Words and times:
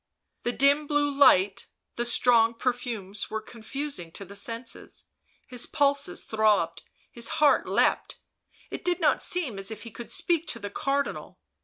The 0.41 0.51
dim 0.51 0.87
blue 0.87 1.11
light, 1.11 1.67
the 1.95 2.05
strong 2.05 2.55
perfumes 2.55 3.29
were 3.29 3.39
con 3.39 3.61
fusing 3.61 4.11
to 4.13 4.25
the 4.25 4.35
senses; 4.35 5.03
his 5.45 5.67
pulses 5.67 6.23
throbbed, 6.23 6.81
his 7.11 7.27
heart 7.37 7.67
leapt; 7.67 8.17
it 8.71 8.83
did 8.83 8.99
not 8.99 9.21
seem 9.21 9.59
as 9.59 9.69
if 9.69 9.83
he 9.83 9.91
could 9.91 10.09
speak 10.09 10.47
to 10.47 10.57
the 10.59 10.71
Cardinal 10.71 11.37